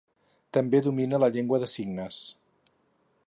[0.57, 2.23] També domina la llengua de signes.